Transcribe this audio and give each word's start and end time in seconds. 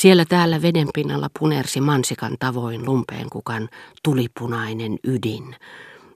Siellä 0.00 0.24
täällä 0.24 0.62
vedenpinnalla 0.62 1.28
punersi 1.38 1.80
mansikan 1.80 2.36
tavoin 2.38 2.84
lumpeen 2.84 3.30
kukan 3.30 3.68
tulipunainen 4.04 4.98
ydin, 5.04 5.56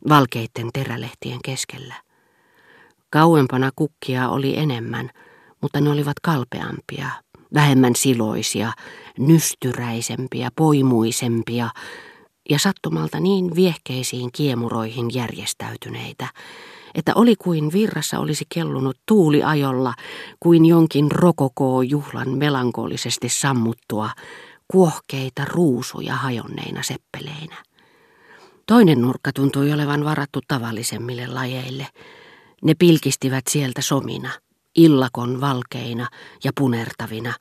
valkeitten 0.09 0.69
terälehtien 0.73 1.39
keskellä. 1.45 1.95
Kauempana 3.11 3.71
kukkia 3.77 4.29
oli 4.29 4.59
enemmän, 4.59 5.11
mutta 5.61 5.81
ne 5.81 5.91
olivat 5.91 6.21
kalpeampia, 6.23 7.09
vähemmän 7.55 7.97
siloisia, 7.97 8.73
nystyräisempiä, 9.19 10.51
poimuisempia 10.57 11.69
ja 12.51 12.59
sattumalta 12.59 13.21
niin 13.21 13.55
viehkeisiin 13.55 14.31
kiemuroihin 14.33 15.15
järjestäytyneitä, 15.15 16.29
että 16.95 17.13
oli 17.15 17.37
kuin 17.37 17.73
virrassa 17.73 18.19
olisi 18.19 18.45
kellunut 18.55 18.97
tuuliajolla, 19.07 19.95
kuin 20.41 20.67
jonkin 20.67 21.13
rokokoo 21.13 21.83
juhlan 21.83 22.31
melankolisesti 22.39 23.29
sammuttua, 23.29 24.11
kuohkeita 24.69 25.45
ruusuja 25.45 26.15
hajonneina 26.15 26.83
seppeleinä. 26.83 27.57
Toinen 28.67 29.01
nurkka 29.01 29.33
tuntui 29.33 29.73
olevan 29.73 30.05
varattu 30.05 30.41
tavallisemmille 30.49 31.27
lajeille. 31.27 31.87
Ne 32.63 32.75
pilkistivät 32.79 33.45
sieltä 33.51 33.83
somina, 33.83 34.31
illakon 34.77 35.41
valkeina 35.41 36.09
ja 36.45 36.53
punertavina, 36.59 37.35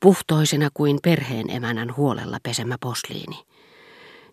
puhtoisena 0.00 0.68
kuin 0.74 0.98
perheen 1.02 1.50
emänän 1.50 1.96
huolella 1.96 2.38
pesemä 2.42 2.76
posliini. 2.80 3.38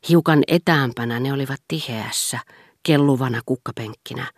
Hiukan 0.09 0.43
etäämpänä 0.47 1.19
ne 1.19 1.33
olivat 1.33 1.61
tiheässä, 1.67 2.39
kelluvana 2.83 3.41
kukkapenkkinä, 3.45 4.31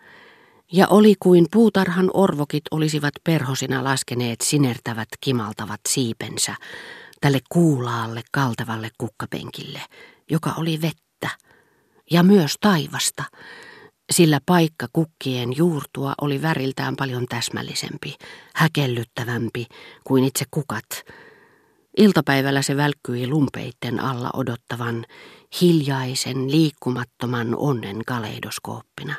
ja 0.72 0.86
oli 0.88 1.14
kuin 1.20 1.46
puutarhan 1.52 2.10
orvokit 2.14 2.64
olisivat 2.70 3.14
perhosina 3.24 3.84
laskeneet 3.84 4.40
sinertävät 4.40 5.08
kimaltavat 5.20 5.80
siipensä 5.88 6.54
tälle 7.20 7.38
kuulaalle 7.48 8.22
kaltavalle 8.32 8.90
kukkapenkille, 8.98 9.80
joka 10.30 10.54
oli 10.56 10.80
vettä 10.82 11.28
ja 12.10 12.22
myös 12.22 12.54
taivasta, 12.60 13.24
sillä 14.12 14.40
paikka 14.46 14.86
kukkien 14.92 15.56
juurtua 15.56 16.14
oli 16.20 16.42
väriltään 16.42 16.96
paljon 16.96 17.26
täsmällisempi, 17.28 18.16
häkellyttävämpi 18.54 19.66
kuin 20.04 20.24
itse 20.24 20.44
kukat. 20.50 20.88
Iltapäivällä 21.96 22.62
se 22.62 22.76
välkkyi 22.76 23.26
lumpeitten 23.26 24.00
alla 24.00 24.30
odottavan, 24.34 25.04
hiljaisen, 25.60 26.50
liikkumattoman 26.50 27.56
onnen 27.56 28.04
kaleidoskooppina. 28.06 29.14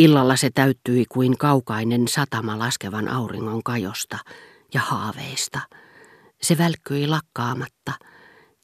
Illalla 0.00 0.36
se 0.36 0.50
täyttyi 0.50 1.04
kuin 1.08 1.38
kaukainen 1.38 2.08
satama 2.08 2.58
laskevan 2.58 3.08
auringon 3.08 3.62
kajosta 3.62 4.18
ja 4.74 4.80
haaveista. 4.80 5.60
Se 6.42 6.58
välkkyi 6.58 7.06
lakkaamatta, 7.06 7.92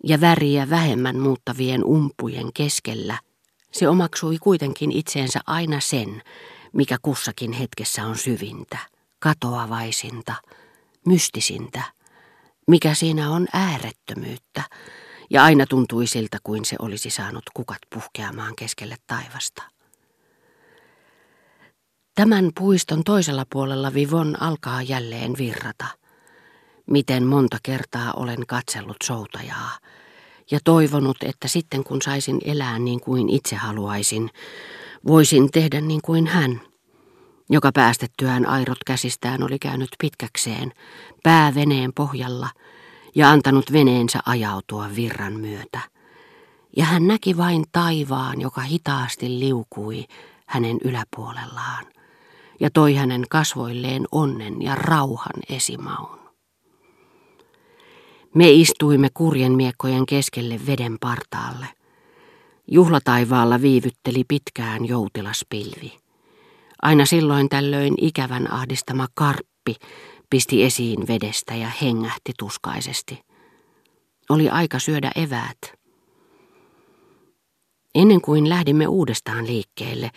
ja 0.04 0.20
väriä 0.20 0.70
vähemmän 0.70 1.18
muuttavien 1.18 1.84
umpujen 1.84 2.52
keskellä 2.54 3.18
se 3.72 3.88
omaksui 3.88 4.38
kuitenkin 4.38 4.92
itseensä 4.92 5.40
aina 5.46 5.80
sen, 5.80 6.22
mikä 6.72 6.96
kussakin 7.02 7.52
hetkessä 7.52 8.06
on 8.06 8.16
syvintä, 8.16 8.78
katoavaisinta, 9.18 10.34
mystisintä, 11.06 11.82
mikä 12.66 12.94
siinä 12.94 13.30
on 13.30 13.46
äärettömyyttä, 13.52 14.62
ja 15.30 15.44
aina 15.44 15.66
tuntui 15.66 16.06
siltä 16.06 16.38
kuin 16.42 16.64
se 16.64 16.76
olisi 16.78 17.10
saanut 17.10 17.44
kukat 17.54 17.80
puhkeamaan 17.94 18.56
keskelle 18.56 18.96
taivasta. 19.06 19.75
Tämän 22.16 22.50
puiston 22.58 23.04
toisella 23.04 23.44
puolella 23.52 23.94
Vivon 23.94 24.42
alkaa 24.42 24.82
jälleen 24.82 25.34
virrata. 25.38 25.86
Miten 26.86 27.26
monta 27.26 27.58
kertaa 27.62 28.12
olen 28.12 28.46
katsellut 28.46 28.96
soutajaa 29.02 29.70
ja 30.50 30.58
toivonut, 30.64 31.16
että 31.22 31.48
sitten 31.48 31.84
kun 31.84 32.02
saisin 32.02 32.38
elää 32.44 32.78
niin 32.78 33.00
kuin 33.00 33.28
itse 33.28 33.56
haluaisin, 33.56 34.30
voisin 35.06 35.50
tehdä 35.50 35.80
niin 35.80 36.00
kuin 36.04 36.26
hän, 36.26 36.60
joka 37.50 37.72
päästettyään 37.72 38.46
airot 38.46 38.84
käsistään 38.86 39.42
oli 39.42 39.58
käynyt 39.58 39.90
pitkäkseen, 39.98 40.72
pää 41.22 41.54
veneen 41.54 41.92
pohjalla 41.92 42.48
ja 43.14 43.30
antanut 43.30 43.72
veneensä 43.72 44.18
ajautua 44.26 44.88
virran 44.96 45.32
myötä. 45.32 45.80
Ja 46.76 46.84
hän 46.84 47.06
näki 47.06 47.36
vain 47.36 47.64
taivaan, 47.72 48.40
joka 48.40 48.60
hitaasti 48.60 49.38
liukui 49.40 50.04
hänen 50.46 50.78
yläpuolellaan 50.84 51.95
ja 52.60 52.70
toi 52.70 52.94
hänen 52.94 53.24
kasvoilleen 53.30 54.06
onnen 54.12 54.62
ja 54.62 54.74
rauhan 54.74 55.42
esimaun. 55.48 56.18
Me 58.34 58.50
istuimme 58.50 59.08
kurjen 59.14 59.52
miekkojen 59.52 60.06
keskelle 60.06 60.60
veden 60.66 60.96
partaalle. 61.00 61.66
Juhlataivaalla 62.70 63.62
viivytteli 63.62 64.24
pitkään 64.28 64.88
joutilaspilvi. 64.88 65.96
Aina 66.82 67.06
silloin 67.06 67.48
tällöin 67.48 67.94
ikävän 68.00 68.52
ahdistama 68.52 69.06
karppi 69.14 69.74
pisti 70.30 70.64
esiin 70.64 71.08
vedestä 71.08 71.54
ja 71.54 71.70
hengähti 71.82 72.32
tuskaisesti. 72.38 73.20
Oli 74.30 74.48
aika 74.48 74.78
syödä 74.78 75.10
eväät. 75.16 75.58
Ennen 77.94 78.20
kuin 78.20 78.48
lähdimme 78.48 78.86
uudestaan 78.86 79.46
liikkeelle, 79.46 80.10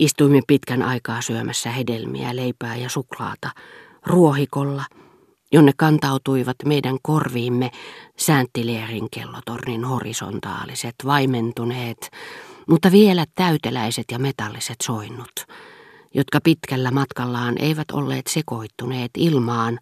Istuimme 0.00 0.40
pitkän 0.46 0.82
aikaa 0.82 1.22
syömässä 1.22 1.70
hedelmiä, 1.70 2.36
leipää 2.36 2.76
ja 2.76 2.88
suklaata, 2.88 3.50
ruohikolla, 4.06 4.84
jonne 5.52 5.72
kantautuivat 5.76 6.56
meidän 6.64 6.98
korviimme 7.02 7.70
sääntilierin 8.18 9.08
kellotornin 9.10 9.84
horisontaaliset, 9.84 10.94
vaimentuneet, 11.04 12.10
mutta 12.68 12.92
vielä 12.92 13.24
täyteläiset 13.34 14.04
ja 14.12 14.18
metalliset 14.18 14.76
soinnut, 14.82 15.46
jotka 16.14 16.40
pitkällä 16.40 16.90
matkallaan 16.90 17.54
eivät 17.58 17.90
olleet 17.90 18.26
sekoittuneet 18.26 19.10
ilmaan, 19.16 19.78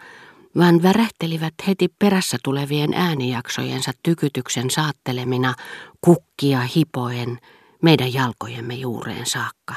vaan 0.56 0.82
värähtelivät 0.82 1.54
heti 1.66 1.88
perässä 1.98 2.38
tulevien 2.44 2.94
äänijaksojensa 2.94 3.92
tykytyksen 4.02 4.70
saattelemina 4.70 5.54
kukkia 6.00 6.60
hipoen 6.76 7.38
meidän 7.82 8.14
jalkojemme 8.14 8.74
juureen 8.74 9.26
saakka. 9.26 9.74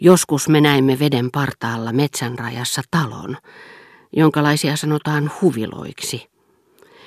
Joskus 0.00 0.48
me 0.48 0.60
näimme 0.60 0.98
veden 0.98 1.30
partaalla 1.30 1.92
metsän 1.92 2.38
rajassa 2.38 2.82
talon, 2.90 3.36
jonkalaisia 4.16 4.76
sanotaan 4.76 5.30
huviloiksi. 5.42 6.28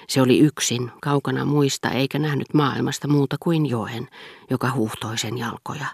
Se 0.07 0.21
oli 0.21 0.39
yksin, 0.39 0.91
kaukana 1.01 1.45
muista, 1.45 1.89
eikä 1.89 2.19
nähnyt 2.19 2.53
maailmasta 2.53 3.07
muuta 3.07 3.35
kuin 3.39 3.65
joen, 3.65 4.07
joka 4.49 4.71
huuhtoi 4.71 5.17
sen 5.17 5.37
jalkoja. 5.37 5.85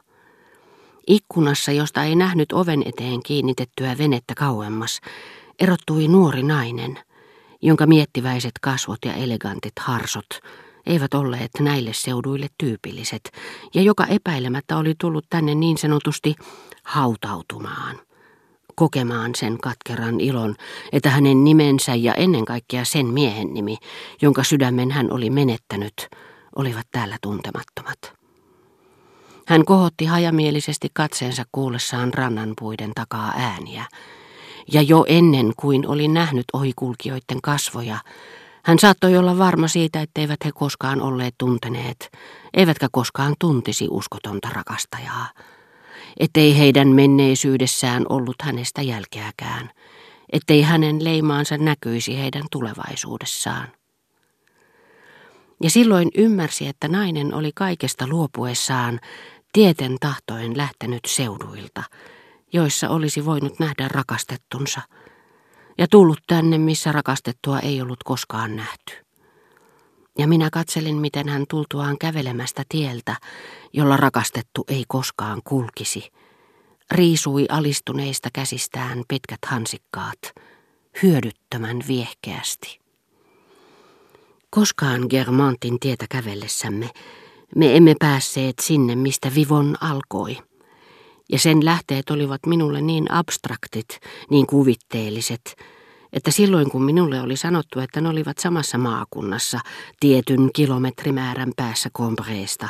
Ikkunassa, 1.07 1.71
josta 1.71 2.03
ei 2.03 2.15
nähnyt 2.15 2.51
oven 2.51 2.83
eteen 2.85 3.23
kiinnitettyä 3.23 3.97
venettä 3.97 4.35
kauemmas, 4.35 5.01
erottui 5.59 6.07
nuori 6.07 6.43
nainen, 6.43 6.99
jonka 7.61 7.85
miettiväiset 7.85 8.53
kasvot 8.61 8.99
ja 9.05 9.13
elegantit 9.13 9.73
harsot 9.79 10.29
eivät 10.87 11.13
olleet 11.13 11.51
näille 11.59 11.93
seuduille 11.93 12.47
tyypilliset, 12.57 13.31
ja 13.73 13.81
joka 13.81 14.05
epäilemättä 14.05 14.77
oli 14.77 14.93
tullut 15.01 15.25
tänne 15.29 15.55
niin 15.55 15.77
sanotusti 15.77 16.35
hautautumaan, 16.83 17.99
kokemaan 18.75 19.31
sen 19.35 19.57
katkeran 19.57 20.19
ilon, 20.19 20.55
että 20.91 21.09
hänen 21.09 21.43
nimensä 21.43 21.95
ja 21.95 22.13
ennen 22.13 22.45
kaikkea 22.45 22.85
sen 22.85 23.05
miehen 23.05 23.53
nimi, 23.53 23.77
jonka 24.21 24.43
sydämen 24.43 24.91
hän 24.91 25.11
oli 25.11 25.29
menettänyt, 25.29 26.09
olivat 26.55 26.87
täällä 26.91 27.17
tuntemattomat. 27.21 28.17
Hän 29.47 29.65
kohotti 29.65 30.05
hajamielisesti 30.05 30.87
katseensa 30.93 31.43
kuullessaan 31.51 32.13
rannanpuiden 32.13 32.91
takaa 32.95 33.33
ääniä, 33.37 33.85
ja 34.73 34.81
jo 34.81 35.05
ennen 35.07 35.53
kuin 35.57 35.87
oli 35.87 36.07
nähnyt 36.07 36.45
ohikulkijoiden 36.53 37.41
kasvoja, 37.43 37.97
hän 38.67 38.79
saattoi 38.79 39.17
olla 39.17 39.38
varma 39.38 39.68
siitä, 39.68 40.01
etteivät 40.01 40.45
he 40.45 40.51
koskaan 40.51 41.01
olleet 41.01 41.36
tunteneet, 41.38 42.12
eivätkä 42.53 42.88
koskaan 42.91 43.36
tuntisi 43.39 43.88
uskotonta 43.91 44.50
rakastajaa 44.50 45.27
ettei 46.19 46.57
heidän 46.57 46.88
menneisyydessään 46.88 48.06
ollut 48.09 48.36
hänestä 48.41 48.81
jälkeäkään, 48.81 49.69
ettei 50.33 50.62
hänen 50.62 51.03
leimaansa 51.03 51.57
näkyisi 51.57 52.18
heidän 52.18 52.44
tulevaisuudessaan. 52.51 53.68
Ja 55.63 55.69
silloin 55.69 56.09
ymmärsi, 56.18 56.68
että 56.68 56.88
nainen 56.88 57.33
oli 57.33 57.51
kaikesta 57.56 58.07
luopuessaan 58.07 59.00
tieten 59.53 59.95
tahtoen 60.00 60.57
lähtenyt 60.57 61.06
seuduilta, 61.07 61.83
joissa 62.53 62.89
olisi 62.89 63.25
voinut 63.25 63.59
nähdä 63.59 63.88
rakastettunsa, 63.88 64.81
ja 65.77 65.88
tullut 65.88 66.19
tänne, 66.27 66.57
missä 66.57 66.91
rakastettua 66.91 67.59
ei 67.59 67.81
ollut 67.81 68.03
koskaan 68.03 68.56
nähty. 68.56 68.94
Ja 70.18 70.27
minä 70.27 70.50
katselin, 70.51 70.95
miten 70.97 71.29
hän 71.29 71.45
tultuaan 71.50 71.97
kävelemästä 71.97 72.63
tieltä, 72.69 73.15
jolla 73.74 73.97
rakastettu 73.97 74.65
ei 74.68 74.83
koskaan 74.88 75.41
kulkisi, 75.44 76.12
riisui 76.91 77.45
alistuneista 77.50 78.29
käsistään 78.33 79.03
pitkät 79.07 79.39
hansikkaat, 79.45 80.19
hyödyttömän 81.03 81.79
viehkeästi. 81.88 82.79
Koskaan 84.50 85.01
Germantin 85.09 85.79
tietä 85.79 86.06
kävellessämme 86.09 86.89
me 87.56 87.75
emme 87.75 87.95
päässeet 88.00 88.56
sinne, 88.62 88.95
mistä 88.95 89.31
Vivon 89.35 89.75
alkoi. 89.81 90.38
Ja 91.31 91.39
sen 91.39 91.65
lähteet 91.65 92.09
olivat 92.09 92.45
minulle 92.45 92.81
niin 92.81 93.12
abstraktit, 93.12 94.00
niin 94.29 94.47
kuvitteelliset, 94.47 95.56
että 96.13 96.31
silloin 96.31 96.69
kun 96.69 96.83
minulle 96.83 97.21
oli 97.21 97.38
sanottu, 97.38 97.79
että 97.79 98.01
ne 98.01 98.09
olivat 98.09 98.38
samassa 98.38 98.77
maakunnassa 98.77 99.59
tietyn 100.00 100.50
kilometrimäärän 100.53 101.51
päässä 101.56 101.89
Combreesta, 101.97 102.68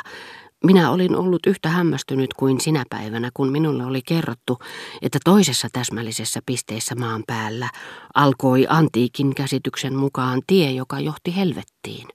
minä 0.64 0.90
olin 0.90 1.16
ollut 1.16 1.46
yhtä 1.46 1.68
hämmästynyt 1.68 2.34
kuin 2.34 2.60
sinä 2.60 2.84
päivänä, 2.90 3.30
kun 3.34 3.52
minulle 3.52 3.84
oli 3.84 4.02
kerrottu, 4.02 4.58
että 5.02 5.18
toisessa 5.24 5.68
täsmällisessä 5.72 6.40
pisteessä 6.46 6.94
maan 6.94 7.22
päällä 7.26 7.68
alkoi 8.14 8.66
antiikin 8.68 9.34
käsityksen 9.34 9.94
mukaan 9.94 10.42
tie, 10.46 10.70
joka 10.70 11.00
johti 11.00 11.36
helvettiin. 11.36 12.06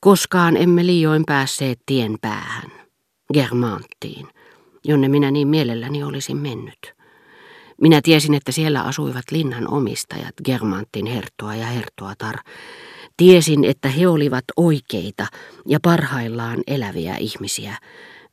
Koskaan 0.00 0.56
emme 0.56 0.86
liioin 0.86 1.22
päässeet 1.26 1.80
tien 1.86 2.16
päähän, 2.20 2.70
Germanttiin, 3.32 4.28
jonne 4.84 5.08
minä 5.08 5.30
niin 5.30 5.48
mielelläni 5.48 6.02
olisin 6.02 6.36
mennyt. 6.36 6.94
Minä 7.80 8.00
tiesin, 8.02 8.34
että 8.34 8.52
siellä 8.52 8.82
asuivat 8.82 9.24
linnan 9.30 9.72
omistajat, 9.72 10.34
Germantin 10.44 11.06
herttua 11.06 11.54
ja 11.54 11.66
herttuatar. 11.66 12.36
Tiesin, 13.16 13.64
että 13.64 13.88
he 13.88 14.08
olivat 14.08 14.44
oikeita 14.56 15.26
ja 15.66 15.78
parhaillaan 15.82 16.58
eläviä 16.66 17.16
ihmisiä, 17.16 17.76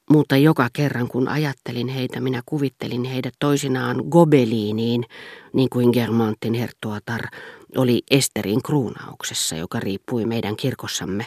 mutta 0.10 0.38
joka 0.38 0.70
kerran 0.74 1.08
kun 1.08 1.28
ajattelin 1.28 1.88
heitä, 1.88 2.20
minä 2.20 2.42
kuvittelin 2.46 3.04
heidät 3.04 3.34
toisinaan 3.40 4.04
gobeliiniin, 4.10 5.06
niin 5.54 5.70
kuin 5.70 5.90
Germantin 5.90 6.54
herttuatar 6.54 7.22
oli 7.76 8.04
Esterin 8.12 8.64
kruunauksessa, 8.64 9.56
joka 9.56 9.80
riippui 9.80 10.26
meidän 10.26 10.56
kirkossamme. 10.56 11.26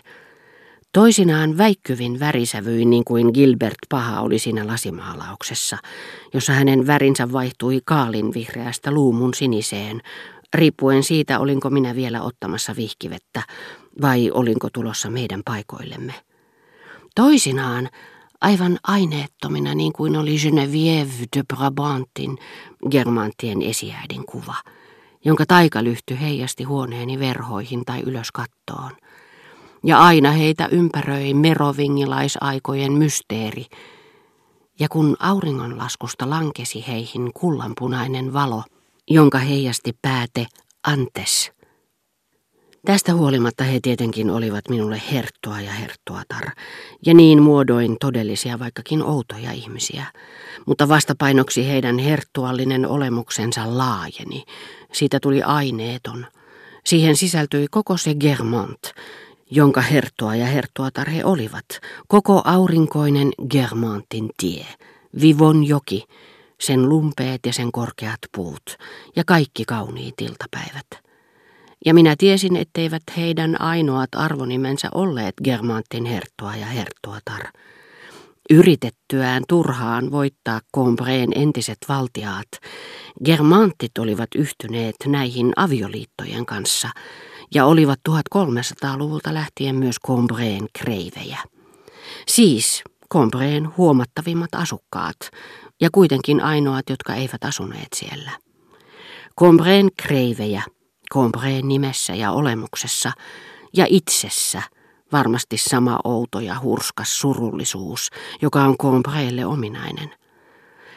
Toisinaan 0.92 1.58
väikkyvin 1.58 2.20
värisävyin 2.20 2.90
niin 2.90 3.04
kuin 3.04 3.30
Gilbert 3.34 3.78
Paha 3.88 4.20
oli 4.20 4.38
siinä 4.38 4.66
lasimaalauksessa, 4.66 5.78
jossa 6.34 6.52
hänen 6.52 6.86
värinsä 6.86 7.32
vaihtui 7.32 7.80
kaalin 7.84 8.34
vihreästä 8.34 8.90
luumun 8.90 9.34
siniseen, 9.34 10.00
riippuen 10.54 11.02
siitä 11.02 11.38
olinko 11.38 11.70
minä 11.70 11.94
vielä 11.94 12.22
ottamassa 12.22 12.76
vihkivettä 12.76 13.42
vai 14.02 14.30
olinko 14.34 14.68
tulossa 14.72 15.10
meidän 15.10 15.42
paikoillemme. 15.44 16.14
Toisinaan 17.14 17.88
aivan 18.40 18.78
aineettomina 18.82 19.74
niin 19.74 19.92
kuin 19.92 20.16
oli 20.16 20.36
Geneviève 20.36 21.26
de 21.36 21.42
Brabantin, 21.54 22.38
Germantien 22.90 23.62
esiäidin 23.62 24.26
kuva, 24.26 24.54
jonka 25.24 25.46
taikalyhty 25.46 26.20
heijasti 26.20 26.64
huoneeni 26.64 27.18
verhoihin 27.18 27.84
tai 27.84 28.00
ylös 28.00 28.32
kattoon– 28.32 28.90
ja 29.84 30.00
aina 30.00 30.32
heitä 30.32 30.68
ympäröi 30.72 31.34
merovingilaisaikojen 31.34 32.92
mysteeri. 32.92 33.66
Ja 34.80 34.88
kun 34.88 35.16
auringonlaskusta 35.18 36.30
lankesi 36.30 36.84
heihin 36.88 37.30
kullanpunainen 37.34 38.32
valo, 38.32 38.62
jonka 39.10 39.38
heijasti 39.38 39.92
pääte 40.02 40.46
Antes. 40.86 41.52
Tästä 42.84 43.14
huolimatta 43.14 43.64
he 43.64 43.80
tietenkin 43.82 44.30
olivat 44.30 44.68
minulle 44.68 45.02
herttua 45.12 45.60
ja 45.60 45.72
herttuatar, 45.72 46.44
ja 47.06 47.14
niin 47.14 47.42
muodoin 47.42 47.96
todellisia 48.00 48.58
vaikkakin 48.58 49.02
outoja 49.02 49.52
ihmisiä. 49.52 50.06
Mutta 50.66 50.88
vastapainoksi 50.88 51.68
heidän 51.68 51.98
herttuallinen 51.98 52.86
olemuksensa 52.86 53.78
laajeni. 53.78 54.44
Siitä 54.92 55.20
tuli 55.20 55.42
aineeton. 55.42 56.26
Siihen 56.84 57.16
sisältyi 57.16 57.66
koko 57.70 57.96
se 57.96 58.14
Germont, 58.14 58.92
jonka 59.50 59.80
herttua 59.80 60.34
ja 60.34 60.46
herttuatar 60.46 61.10
he 61.10 61.24
olivat, 61.24 61.66
koko 62.08 62.42
aurinkoinen 62.44 63.30
Germantin 63.50 64.30
tie, 64.40 64.66
Vivon 65.20 65.64
joki, 65.64 66.04
sen 66.60 66.88
lumpeet 66.88 67.40
ja 67.46 67.52
sen 67.52 67.72
korkeat 67.72 68.18
puut 68.36 68.76
ja 69.16 69.22
kaikki 69.26 69.64
kauniit 69.64 70.14
iltapäivät. 70.20 70.86
Ja 71.86 71.94
minä 71.94 72.14
tiesin, 72.18 72.56
etteivät 72.56 73.02
heidän 73.16 73.60
ainoat 73.60 74.08
arvonimensä 74.16 74.88
olleet 74.94 75.34
Germantin 75.44 76.04
herttua 76.04 76.56
ja 76.56 76.66
herttuatar. 76.66 77.42
Yritettyään 78.50 79.42
turhaan 79.48 80.10
voittaa 80.10 80.60
Combreen 80.76 81.32
entiset 81.34 81.78
valtiaat, 81.88 82.48
Germantit 83.24 83.98
olivat 83.98 84.28
yhtyneet 84.34 84.96
näihin 85.06 85.52
avioliittojen 85.56 86.46
kanssa– 86.46 86.88
ja 87.54 87.66
olivat 87.66 88.00
1300-luvulta 88.08 89.34
lähtien 89.34 89.76
myös 89.76 89.96
Combreen 90.06 90.68
kreivejä. 90.78 91.38
Siis 92.28 92.84
Combreen 93.12 93.76
huomattavimmat 93.76 94.54
asukkaat 94.54 95.16
ja 95.80 95.88
kuitenkin 95.92 96.40
ainoat, 96.40 96.90
jotka 96.90 97.14
eivät 97.14 97.44
asuneet 97.44 97.88
siellä. 97.96 98.30
Combreen 99.40 99.88
kreivejä, 100.02 100.62
Combreen 101.12 101.68
nimessä 101.68 102.14
ja 102.14 102.32
olemuksessa 102.32 103.12
ja 103.76 103.86
itsessä 103.88 104.62
varmasti 105.12 105.58
sama 105.58 105.98
outo 106.04 106.40
ja 106.40 106.60
hurskas 106.60 107.20
surullisuus, 107.20 108.10
joka 108.42 108.62
on 108.62 108.78
Combreelle 108.78 109.46
ominainen. 109.46 110.10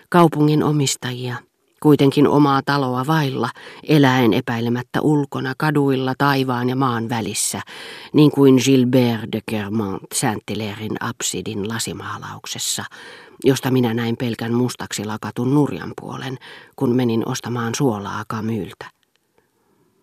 Kaupungin 0.10 0.64
omistajia– 0.64 1.36
kuitenkin 1.83 2.27
omaa 2.27 2.62
taloa 2.65 3.07
vailla, 3.07 3.50
eläen 3.88 4.33
epäilemättä 4.33 5.01
ulkona 5.01 5.53
kaduilla 5.57 6.13
taivaan 6.18 6.69
ja 6.69 6.75
maan 6.75 7.09
välissä, 7.09 7.62
niin 8.13 8.31
kuin 8.31 8.56
Gilbert 8.65 9.31
de 9.31 9.41
Kermont 9.45 10.03
Saint-Hilairein 10.13 10.97
absidin 11.00 11.69
lasimaalauksessa, 11.69 12.83
josta 13.44 13.71
minä 13.71 13.94
näin 13.94 14.18
pelkän 14.18 14.53
mustaksi 14.53 15.06
lakatun 15.06 15.53
nurjan 15.53 15.94
puolen, 16.01 16.38
kun 16.75 16.95
menin 16.95 17.30
ostamaan 17.30 17.75
suolaa 17.75 18.24
Kamyltä. 18.27 19.03